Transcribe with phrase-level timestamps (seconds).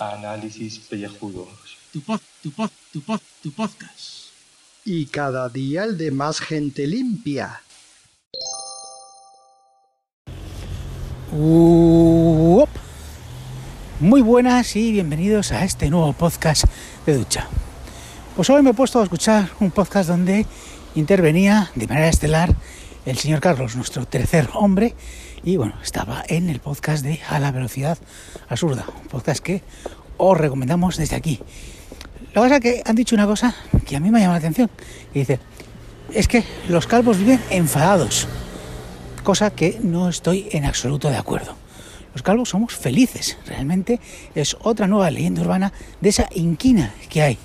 [0.00, 1.48] Análisis pellejudos.
[1.92, 4.32] Tu pod, tu pod, tu pod, tu podcast.
[4.84, 7.62] Y cada día el de más gente limpia.
[11.32, 12.68] Uop.
[14.00, 16.64] Muy buenas y bienvenidos a este nuevo podcast
[17.06, 17.46] de ducha.
[18.34, 20.44] Pues hoy me he puesto a escuchar un podcast donde
[20.96, 22.56] intervenía de manera estelar
[23.06, 24.94] el señor Carlos, nuestro tercer hombre,
[25.44, 27.96] y bueno, estaba en el podcast de A la Velocidad
[28.48, 29.62] Absurda, un podcast que
[30.16, 31.40] os recomendamos desde aquí.
[32.34, 33.54] Lo que pasa es que han dicho una cosa
[33.86, 34.68] que a mí me llama la atención,
[35.14, 35.38] y dice,
[36.12, 38.26] es que los calvos viven enfadados,
[39.22, 41.54] cosa que no estoy en absoluto de acuerdo.
[42.12, 44.00] Los calvos somos felices, realmente
[44.34, 47.38] es otra nueva leyenda urbana de esa inquina que hay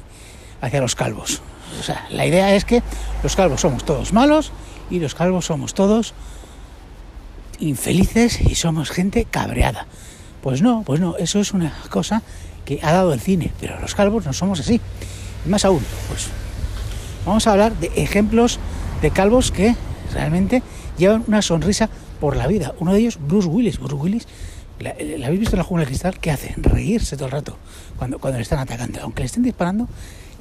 [0.59, 1.43] hacia los calvos.
[1.79, 2.81] O sea, la idea es que
[3.21, 4.51] los calvos somos todos malos
[4.91, 6.13] y los calvos somos todos
[7.59, 9.87] infelices y somos gente cabreada.
[10.43, 12.21] Pues no, pues no, eso es una cosa
[12.65, 14.81] que ha dado el cine, pero los calvos no somos así.
[15.45, 16.27] Y más aún, pues
[17.25, 18.59] vamos a hablar de ejemplos
[19.01, 19.75] de calvos que
[20.13, 20.61] realmente
[20.97, 21.89] llevan una sonrisa
[22.19, 22.73] por la vida.
[22.79, 23.79] Uno de ellos, Bruce Willis.
[23.79, 24.27] Bruce Willis,
[24.79, 26.19] ¿la, habéis visto en la jungla de cristal?
[26.19, 26.53] ¿Qué hace?
[26.57, 27.57] Reírse todo el rato
[27.97, 28.99] cuando, cuando le están atacando.
[29.01, 29.87] Aunque le estén disparando,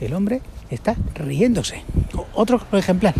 [0.00, 1.82] el hombre está riéndose.
[2.34, 3.14] Otro ejemplar,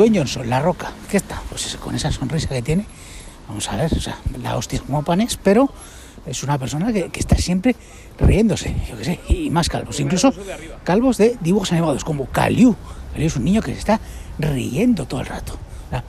[0.00, 1.42] Dwayne Johnson, La Roca, ¿qué está?
[1.50, 2.86] Pues con esa sonrisa que tiene,
[3.46, 5.70] vamos a ver, o sea, la hostia como panes, pero
[6.24, 7.76] es una persona que, que está siempre
[8.18, 10.32] riéndose, yo qué sé, y más calvos, incluso
[10.84, 12.74] calvos de dibujos animados, como Caliu.
[13.12, 14.00] Caliu es un niño que se está
[14.38, 15.58] riendo todo el rato.
[15.92, 16.02] La,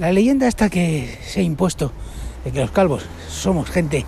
[0.00, 1.92] la leyenda esta que se ha impuesto
[2.44, 4.04] de que los calvos somos gente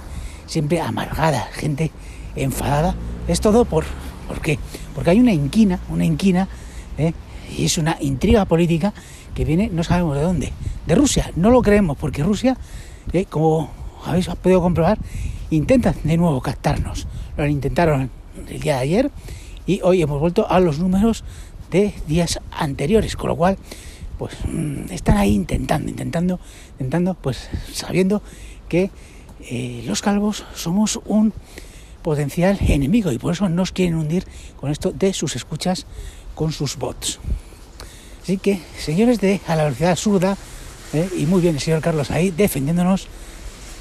[0.46, 1.92] siempre amargada, gente
[2.34, 2.96] enfadada,
[3.28, 3.84] es todo por,
[4.26, 4.58] ¿por qué?
[4.92, 6.48] Porque hay una inquina, una inquina,
[6.98, 7.12] ¿eh?
[7.56, 8.92] Y es una intriga política
[9.34, 10.52] que viene, no sabemos de dónde,
[10.86, 11.30] de Rusia.
[11.36, 12.56] No lo creemos, porque Rusia,
[13.12, 13.26] ¿eh?
[13.26, 13.70] como
[14.04, 14.98] habéis podido comprobar,
[15.50, 17.06] intenta de nuevo captarnos.
[17.36, 18.10] Lo intentaron
[18.48, 19.10] el día de ayer
[19.66, 21.24] y hoy hemos vuelto a los números
[21.70, 23.58] de días anteriores, con lo cual,
[24.18, 26.38] pues mm, están ahí intentando, intentando,
[26.72, 28.22] intentando, pues sabiendo
[28.68, 28.90] que
[29.50, 31.32] eh, los calvos somos un
[32.02, 34.26] potencial enemigo y por eso nos quieren hundir
[34.60, 35.86] con esto de sus escuchas
[36.34, 37.18] con sus bots.
[38.22, 40.36] Así que, señores de a la velocidad absurda,
[40.92, 43.06] eh, y muy bien el señor Carlos ahí defendiéndonos,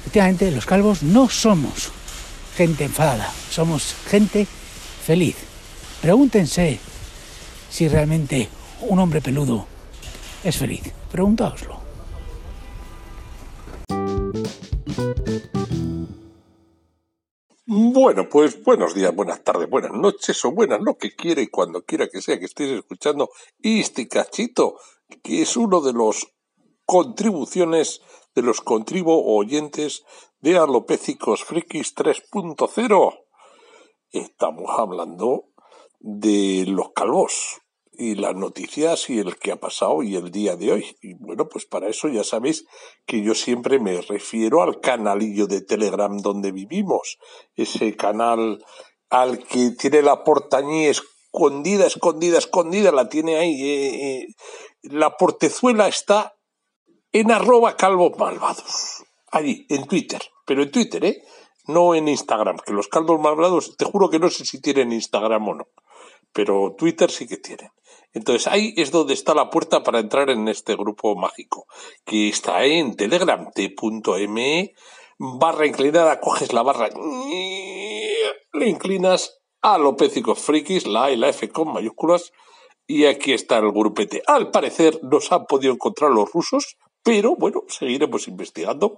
[0.02, 1.90] efectivamente los calvos no somos
[2.56, 4.46] gente enfadada, somos gente
[5.04, 5.36] feliz.
[6.02, 6.78] Pregúntense
[7.70, 8.48] si realmente
[8.82, 9.66] un hombre peludo
[10.44, 10.82] es feliz.
[11.10, 11.83] Preguntaoslo.
[18.04, 21.86] Bueno, pues buenos días, buenas tardes, buenas noches o buenas, lo que quiera y cuando
[21.86, 23.30] quiera que sea que estéis escuchando
[23.62, 24.78] este cachito,
[25.22, 26.30] que es uno de los
[26.84, 28.02] contribuciones
[28.34, 30.04] de los contribo oyentes
[30.42, 33.24] de Alopécicos Frikis 3.0.
[34.10, 35.46] Estamos hablando
[35.98, 37.62] de los calvos
[37.96, 40.96] y las noticias y el que ha pasado y el día de hoy.
[41.00, 42.64] Y bueno, pues para eso ya sabéis
[43.06, 47.18] que yo siempre me refiero al canalillo de Telegram donde vivimos,
[47.54, 48.64] ese canal
[49.10, 53.62] al que tiene la portañía escondida, escondida, escondida, la tiene ahí.
[53.62, 54.26] Eh, eh,
[54.82, 56.34] la portezuela está
[57.12, 61.22] en arroba calvos malvados, allí, en Twitter, pero en Twitter, ¿eh?
[61.66, 65.48] No en Instagram, que los calvos malvados, te juro que no sé si tienen Instagram
[65.48, 65.68] o no,
[66.34, 67.70] pero Twitter sí que tienen.
[68.12, 71.66] Entonces ahí es donde está la puerta para entrar en este grupo mágico,
[72.04, 74.74] que está en Telegram, t.me
[75.18, 76.90] barra inclinada, coges la barra,
[78.52, 82.32] le inclinas a Lopécicos Frikis, la A y la F con mayúsculas,
[82.86, 84.22] y aquí está el grupete.
[84.26, 88.96] Al parecer nos han podido encontrar los rusos, pero bueno, seguiremos investigando.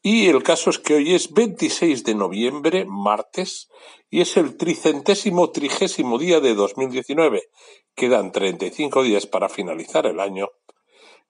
[0.00, 3.68] Y el caso es que hoy es 26 de noviembre, martes,
[4.08, 7.50] y es el tricentésimo trigésimo día de 2019.
[7.94, 10.50] Quedan 35 días para finalizar el año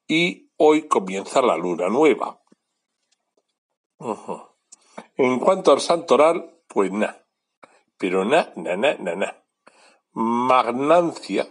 [0.06, 2.40] y hoy comienza la luna nueva.
[5.16, 7.26] En cuanto al santoral, pues nada.
[7.96, 9.44] Pero nada, nada, nada, nada.
[10.12, 11.48] Magnancia,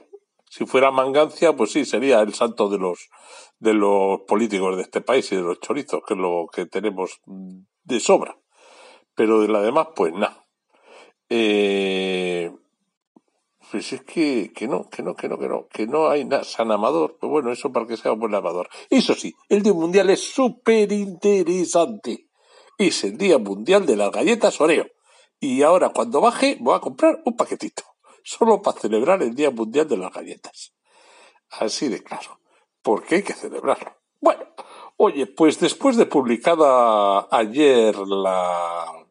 [0.52, 3.10] si fuera Mangancia, pues sí, sería el santo de los,
[3.60, 7.22] de los políticos de este país y de los chorizos, que es lo que tenemos
[7.26, 8.38] de sobra.
[9.16, 10.46] Pero de la demás, pues nada.
[11.30, 12.52] Eh,
[13.72, 16.44] pues es que, que no, que no, que no, que no, que no hay nada.
[16.44, 18.68] San Amador, pues bueno, eso para que sea un buen lavador.
[18.90, 22.28] Eso sí, el Día Mundial es súper interesante.
[22.78, 24.88] Es el Día Mundial de las Galletas Oreo.
[25.40, 27.91] Y ahora, cuando baje, voy a comprar un paquetito.
[28.24, 30.74] Solo para celebrar el Día Mundial de las Galletas.
[31.50, 32.40] Así de claro.
[32.82, 33.96] Porque hay que celebrarlo.
[34.20, 34.44] Bueno,
[34.98, 39.02] oye, pues después de publicada ayer la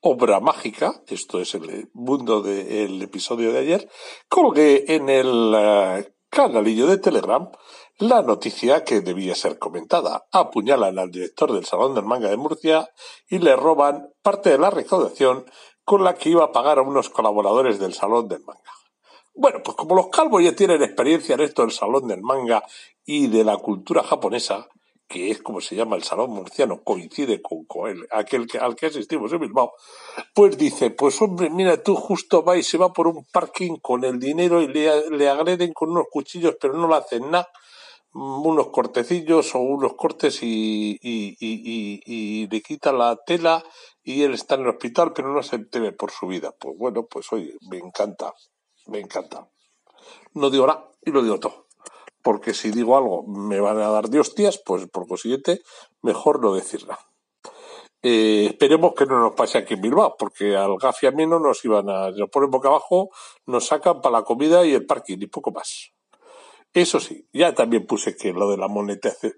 [0.00, 3.90] obra mágica, esto es el mundo del episodio de ayer,
[4.28, 7.48] colgué en el eh, canalillo de Telegram
[7.98, 10.26] la noticia que debía ser comentada.
[10.32, 12.90] Apuñalan al director del Salón del Manga de Murcia
[13.28, 15.44] y le roban parte de la recaudación
[15.84, 18.72] con la que iba a pagar a unos colaboradores del Salón del Manga.
[19.34, 22.62] Bueno, pues como los calvos ya tienen experiencia en esto del Salón del Manga
[23.04, 24.68] y de la cultura japonesa,
[25.08, 27.66] que es como se llama el Salón Murciano, coincide con,
[28.10, 29.72] aquel que, al que asistimos en Bilbao,
[30.34, 34.04] pues dice, pues hombre, mira, tú justo va y se va por un parking con
[34.04, 37.48] el dinero y le, le agreden con unos cuchillos, pero no le hacen nada,
[38.14, 43.64] unos cortecillos o unos cortes y, y, y, y, le quita la tela
[44.02, 46.52] y él está en el hospital, pero no se teme por su vida.
[46.58, 48.34] Pues bueno, pues oye, me encanta,
[48.86, 49.48] me encanta.
[50.34, 51.66] No digo nada y lo digo todo
[52.22, 55.60] porque si digo algo me van a dar de hostias, pues por consiguiente,
[56.00, 56.98] mejor no decirla.
[58.02, 61.38] Eh, esperemos que no nos pase aquí en Bilbao, porque al Gafi a mí no
[61.38, 63.10] nos iban a, nos ponen boca abajo,
[63.46, 65.92] nos sacan para la comida y el parking y poco más.
[66.74, 68.66] Eso sí, ya también puse que lo de la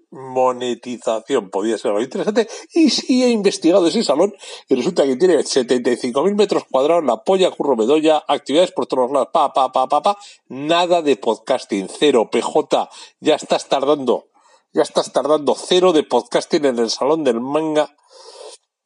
[0.09, 4.33] monetización podía ser algo interesante y sí he investigado ese salón
[4.69, 9.27] y resulta que tiene 75.000 metros cuadrados, la polla curro bedoya, actividades por todos lados,
[9.33, 10.17] pa, pa, pa, pa, pa,
[10.47, 12.89] nada de podcasting, cero, PJ,
[13.19, 14.29] ya estás tardando,
[14.71, 17.97] ya estás tardando, cero de podcasting en el salón del manga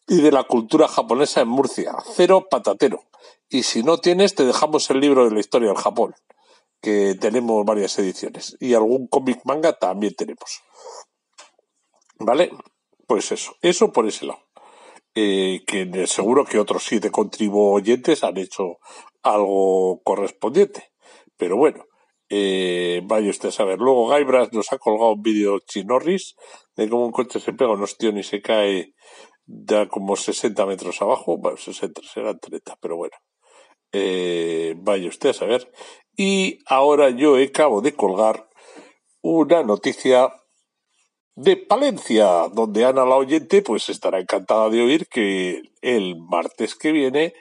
[0.07, 3.03] y de la cultura japonesa en Murcia, cero patatero.
[3.47, 6.15] Y si no tienes, te dejamos el libro de la historia del Japón
[6.81, 8.57] que tenemos varias ediciones.
[8.59, 10.61] Y algún cómic manga también tenemos.
[12.19, 12.51] ¿Vale?
[13.07, 14.41] Pues eso, eso por ese lado.
[15.15, 18.77] Eh, que seguro que otros siete contribuyentes han hecho
[19.23, 20.91] algo correspondiente.
[21.37, 21.85] Pero bueno,
[22.29, 23.79] eh, vaya usted a saber.
[23.79, 26.35] Luego Gaibras nos ha colgado un vídeo chinorris
[26.75, 28.93] de cómo un coche se pega un ostión y se cae
[29.45, 31.37] da como 60 metros abajo.
[31.37, 33.17] Bueno, 60, serán 30, pero bueno.
[33.91, 35.71] Eh, vaya usted a saber.
[36.15, 38.49] Y ahora yo acabo de colgar
[39.21, 40.33] una noticia
[41.35, 46.91] de Palencia, donde Ana la oyente pues estará encantada de oír que el martes que
[46.91, 47.33] viene,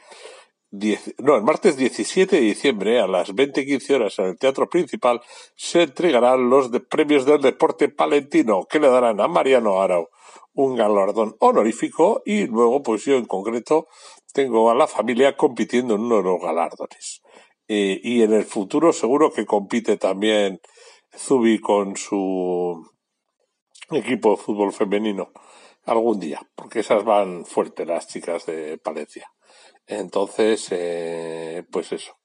[0.70, 5.20] no, el martes 17 de diciembre a las 20.15 horas en el Teatro Principal
[5.56, 10.09] se entregarán los premios del deporte palentino que le darán a Mariano Arau
[10.59, 13.87] un galardón honorífico y luego pues yo en concreto
[14.32, 17.23] tengo a la familia compitiendo en uno de los galardones.
[17.69, 20.61] Eh, y en el futuro seguro que compite también
[21.17, 22.85] Zubi con su
[23.91, 25.31] equipo de fútbol femenino
[25.85, 29.31] algún día, porque esas van fuertes las chicas de Palencia.
[29.88, 32.19] Entonces, eh, pues eso,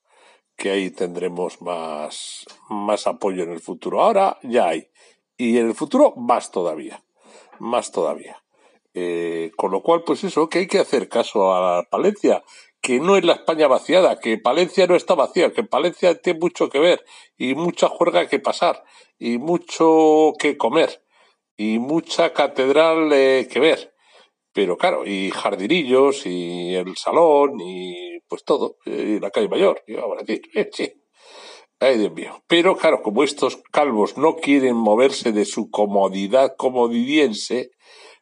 [0.57, 4.01] que ahí tendremos más, más apoyo en el futuro.
[4.01, 4.89] Ahora ya hay.
[5.37, 7.03] Y en el futuro más todavía.
[7.59, 8.43] Más todavía.
[8.93, 12.43] Eh, con lo cual, pues eso, que hay que hacer caso a Palencia,
[12.81, 16.69] que no es la España vaciada, que Palencia no está vacía, que Palencia tiene mucho
[16.69, 17.05] que ver
[17.37, 18.83] y mucha juerga que pasar
[19.17, 21.01] y mucho que comer
[21.55, 23.92] y mucha catedral eh, que ver.
[24.53, 29.95] Pero claro, y jardinillos y el salón y pues todo, y la calle mayor, y
[29.95, 30.93] a decir, eh, sí.
[31.79, 32.41] Ay, Dios mío.
[32.47, 37.71] Pero claro, como estos calvos no quieren moverse de su comodidad comodidiense,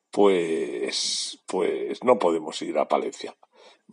[0.10, 3.36] pues, pues no podemos ir a Palencia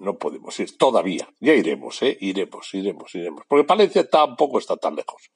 [0.01, 1.29] no podemos ir todavía.
[1.41, 2.17] Ya iremos, ¿eh?
[2.21, 3.43] Iremos, iremos, iremos.
[3.49, 5.31] Porque Palencia tampoco está tan lejos.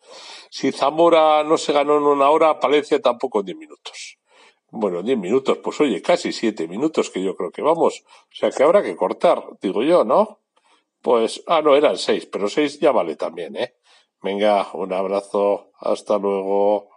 [0.50, 4.19] Si Zamora no se ganó en una hora, Palencia tampoco en diez minutos.
[4.75, 8.05] Bueno, diez minutos, pues oye, casi siete minutos que yo creo que vamos.
[8.07, 10.38] O sea que habrá que cortar, digo yo, ¿no?
[11.02, 13.75] Pues, ah, no, eran seis, pero seis ya vale también, ¿eh?
[14.23, 16.88] Venga, un abrazo, hasta luego.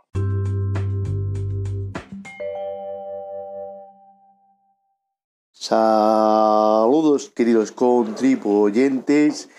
[5.52, 9.50] Saludos queridos contribuyentes,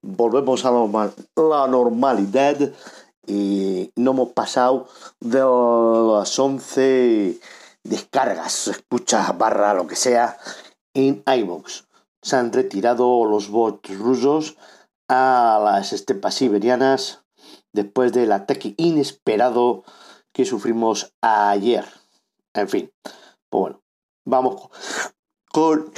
[0.00, 2.72] volvemos a la normalidad
[3.26, 4.86] y no hemos pasado
[5.18, 7.40] de las 11
[7.84, 10.38] descargas, escucha barra lo que sea
[10.94, 11.84] en iVoox.
[12.22, 14.56] Se han retirado los bots rusos
[15.08, 17.22] a las estepas siberianas
[17.72, 19.84] después del ataque inesperado
[20.32, 21.84] que sufrimos ayer.
[22.54, 22.92] En fin,
[23.50, 23.82] pues bueno,
[24.24, 24.68] vamos
[25.52, 25.92] con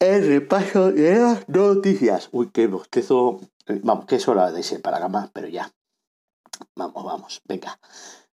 [0.00, 2.28] el repaso de las noticias.
[2.32, 3.40] Uy, qué bostezo.
[3.66, 5.72] Vamos, que es hora de irse para cama, pero ya.
[6.76, 7.78] Vamos, vamos, venga.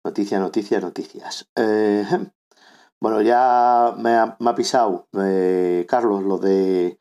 [0.04, 1.50] Noticias, noticias, noticias.
[1.56, 2.06] Eh,
[3.00, 6.98] bueno, ya me ha, pisado eh, Carlos lo de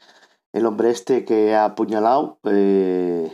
[0.52, 2.38] el hombre este que ha apuñalado.
[2.44, 3.30] Eh,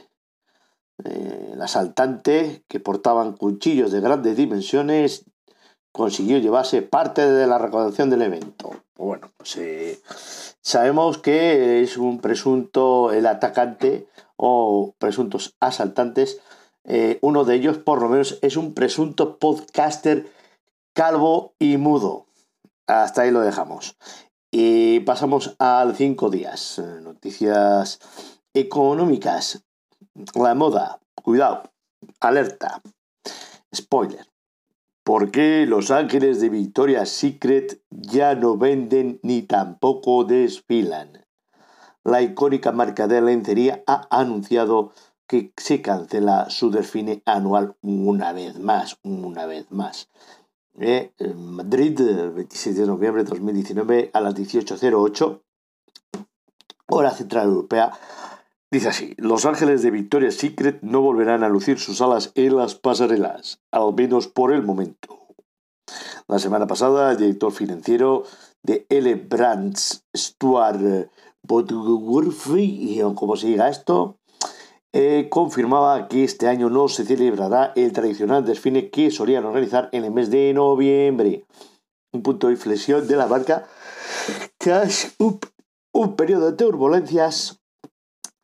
[1.04, 5.24] Eh, el asaltante, que portaban cuchillos de grandes dimensiones,
[5.90, 8.70] consiguió llevarse parte de la recaudación del evento.
[8.94, 10.00] Pues bueno, pues eh,
[10.60, 16.40] sabemos que es un presunto, el atacante o presuntos asaltantes,
[16.84, 20.26] eh, uno de ellos por lo menos es un presunto podcaster
[20.94, 22.26] calvo y mudo.
[22.86, 23.96] Hasta ahí lo dejamos.
[24.50, 26.80] Y pasamos al cinco días.
[27.02, 27.98] Noticias
[28.52, 29.64] económicas.
[30.34, 31.00] La moda.
[31.14, 31.62] Cuidado.
[32.20, 32.82] Alerta.
[33.74, 34.26] Spoiler.
[35.04, 41.26] ¿Por qué Los Ángeles de Victoria's Secret ya no venden ni tampoco desfilan?
[42.04, 44.92] La icónica marca de lencería ha anunciado
[45.26, 50.08] que se cancela su desfile anual una vez más, una vez más.
[50.78, 55.42] Eh, Madrid, el 26 de noviembre de 2019 a las 18.08,
[56.88, 57.92] hora central europea.
[58.70, 62.74] Dice así, Los Ángeles de Victoria's Secret no volverán a lucir sus alas en las
[62.74, 65.18] pasarelas, al menos por el momento.
[66.26, 68.24] La semana pasada, el director financiero
[68.62, 69.14] de L.
[69.16, 71.10] Brands, Stuart
[71.42, 74.16] Botworthy, como se diga esto,
[74.94, 80.04] eh, confirmaba que este año no se celebrará el tradicional desfile que solían organizar en
[80.04, 81.46] el mes de noviembre.
[82.12, 83.66] Un punto de inflexión de la marca
[84.58, 85.46] Cash Up,
[85.92, 87.58] un periodo de turbulencias.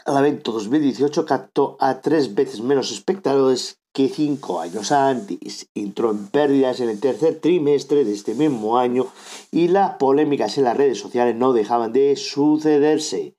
[0.06, 5.68] El evento 2018 captó a tres veces menos espectadores que cinco años antes.
[5.74, 9.06] Entró en pérdidas en el tercer trimestre de este mismo año
[9.50, 13.37] y las polémicas en las redes sociales no dejaban de sucederse.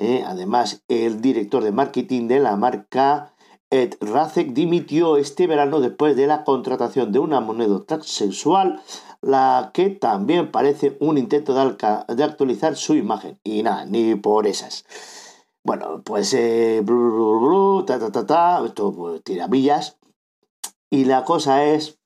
[0.00, 0.24] ¿Eh?
[0.26, 3.34] además, el director de marketing de la marca,
[3.68, 8.82] Ed Razek, dimitió este verano después de la contratación de una moneda transsexual,
[9.20, 13.38] la que también parece un intento de, actualizar su imagen.
[13.44, 14.86] Y nada, ni por esas.
[15.62, 16.82] Bueno, pues eh,
[17.86, 19.98] ta, ta, ta, ta, esto pues, tirabillas.
[20.88, 21.98] Y la cosa es,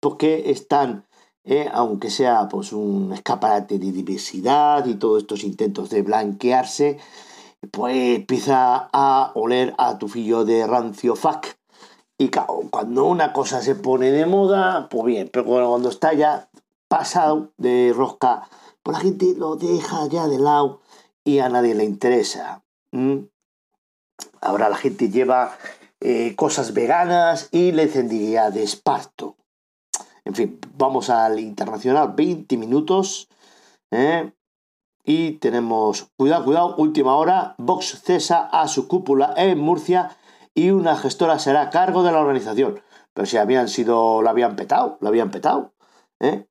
[0.00, 1.06] ¿por qué están,
[1.44, 6.98] eh, aunque sea pues un escaparate de diversidad y todos estos intentos de blanquearse,
[7.70, 11.46] pues empieza a oler a tu fillo de rancio fuck.
[12.18, 16.48] Y claro, cuando una cosa se pone de moda, pues bien, pero cuando está ya
[16.88, 18.48] pasado de rosca,
[18.82, 20.80] pues la gente lo deja ya de lado
[21.24, 22.64] y a nadie le interesa.
[24.40, 25.56] Ahora la gente lleva
[26.00, 29.36] eh, cosas veganas y lencería de esparto.
[30.24, 33.28] En fin, vamos al internacional, 20 minutos.
[33.90, 34.32] ¿eh?
[35.08, 40.14] Y tenemos, cuidado, cuidado, última hora, Vox cesa a su cúpula en Murcia
[40.54, 42.82] y una gestora será a cargo de la organización.
[43.14, 45.72] Pero si habían sido, lo habían petado, lo habían petado.
[46.20, 46.46] ¿eh?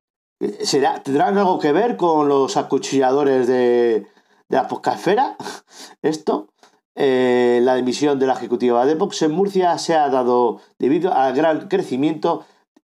[0.64, 4.08] ¿Será, ¿Tendrán algo que ver con los acuchilladores de,
[4.50, 5.38] de la poscafera?
[6.02, 6.48] Esto.
[6.96, 11.36] Eh, la dimisión de la ejecutiva de Vox en Murcia se ha dado debido al
[11.36, 12.44] gran crecimiento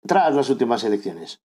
[0.08, 1.42] tras las últimas elecciones.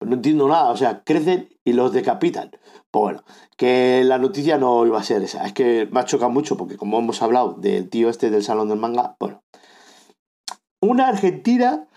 [0.00, 2.50] No entiendo nada, o sea, crecen y los decapitan.
[2.90, 3.24] Pues bueno,
[3.56, 5.44] que la noticia no iba a ser esa.
[5.44, 8.68] Es que me ha chocado mucho porque como hemos hablado del tío este del Salón
[8.68, 9.42] del Manga, bueno.
[10.80, 11.88] Una argentina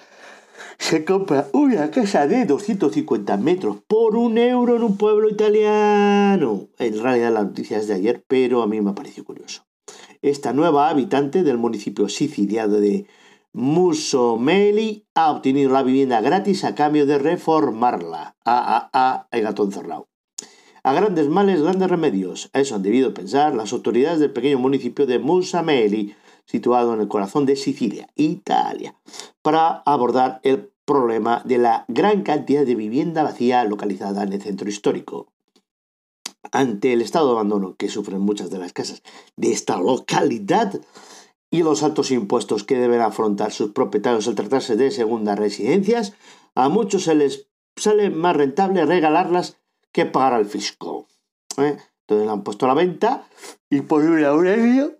[0.80, 6.68] se compra una casa de 250 metros por un euro en un pueblo italiano.
[6.80, 9.68] En realidad la noticia es de ayer, pero a mí me ha parecido curioso.
[10.24, 13.06] Esta nueva habitante del municipio siciliano de
[13.54, 18.36] Musomeli ha obtenido la vivienda gratis a cambio de reformarla.
[18.46, 20.08] A, a, a, el gato encerrado.
[20.84, 22.50] A grandes males, grandes remedios.
[22.54, 26.16] A eso han debido pensar las autoridades del pequeño municipio de Musameli,
[26.46, 28.96] situado en el corazón de Sicilia, Italia,
[29.42, 34.68] para abordar el problema de la gran cantidad de vivienda vacía localizada en el centro
[34.70, 35.28] histórico.
[36.52, 39.04] Ante el estado de abandono que sufren muchas de las casas
[39.36, 40.82] de esta localidad,
[41.52, 46.14] y los altos impuestos que deben afrontar sus propietarios al tratarse de segundas residencias,
[46.56, 49.58] a muchos se les sale más rentable regalarlas
[49.92, 51.08] que pagar al fisco.
[51.58, 51.78] ¿eh?
[52.02, 53.28] Entonces la han puesto a la venta
[53.70, 54.98] y por un Aurelio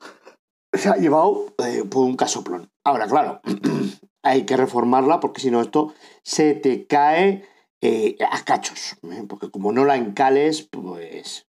[0.74, 2.70] se ha llevado eh, por un casoplón.
[2.84, 3.42] Ahora, claro,
[4.24, 5.94] hay que reformarla porque si no esto
[6.24, 7.46] se te cae
[7.80, 8.98] eh, a cachos.
[9.30, 11.48] Porque como no la encales, pues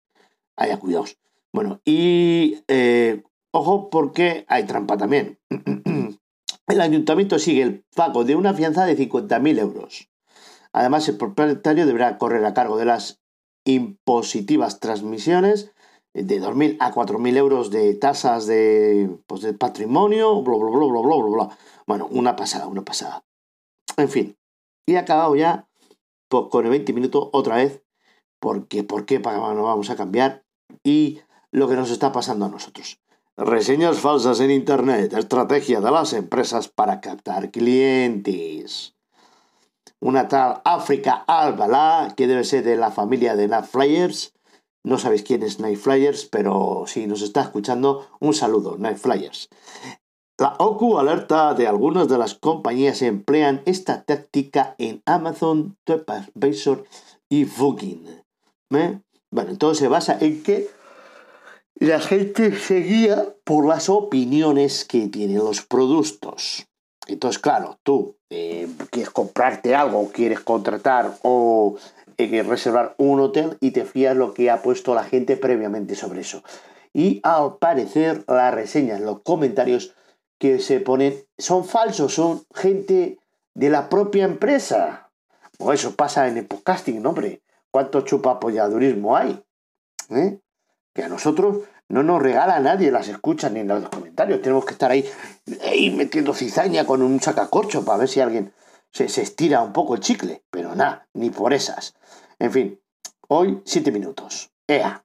[0.56, 1.18] haya cuidados.
[1.54, 2.64] Bueno, y
[3.54, 5.40] Ojo porque hay trampa también.
[6.68, 10.10] El ayuntamiento sigue el pago de una fianza de 50.000 euros.
[10.72, 13.20] Además, el propietario deberá correr a cargo de las
[13.66, 15.74] impositivas transmisiones
[16.14, 21.02] de 2.000 a 4.000 euros de tasas de, pues, de patrimonio, bla, bla, bla, bla,
[21.02, 21.58] bla, bla, bla.
[21.88, 23.26] Bueno, una pasada, una pasada.
[23.98, 24.38] En fin,
[24.88, 25.68] y acabado ya
[26.30, 27.84] pues, con el 20 minutos otra vez,
[28.40, 30.44] porque ¿por qué no vamos a cambiar?
[30.84, 31.20] Y
[31.52, 33.01] lo que nos está pasando a nosotros.
[33.44, 38.94] Reseñas falsas en Internet, estrategia de las empresas para captar clientes.
[40.00, 44.36] Una tal África Albalá, que debe ser de la familia de Night Flyers.
[44.84, 49.50] No sabéis quién es Night Flyers, pero si nos está escuchando, un saludo, Night Flyers.
[50.38, 56.86] La OCU alerta de algunas de las compañías emplean esta táctica en Amazon, TripAdvisor
[57.28, 58.06] y Booking.
[58.70, 59.00] ¿Eh?
[59.32, 60.70] Bueno, entonces se basa en que
[61.88, 66.68] la gente se guía por las opiniones que tienen los productos.
[67.08, 71.78] Entonces, claro, tú eh, quieres comprarte algo, quieres contratar o
[72.18, 76.22] eh, reservar un hotel y te fías lo que ha puesto la gente previamente sobre
[76.22, 76.44] eso.
[76.94, 79.96] Y al parecer las reseñas, los comentarios
[80.38, 83.18] que se ponen son falsos, son gente
[83.56, 85.10] de la propia empresa.
[85.58, 87.16] O eso pasa en el podcasting, ¿no?
[87.72, 89.44] ¿Cuánto chupapolladurismo hay?
[90.12, 90.40] ¿Eh?
[90.94, 94.42] Que a nosotros no nos regala nadie las escuchas ni en los comentarios.
[94.42, 95.10] Tenemos que estar ahí,
[95.66, 98.54] ahí metiendo cizaña con un sacacorcho para ver si alguien
[98.92, 100.44] se, se estira un poco el chicle.
[100.50, 101.96] Pero nada, ni por esas.
[102.40, 102.82] En fin,
[103.28, 104.52] hoy siete minutos.
[104.68, 105.04] ¡Ea!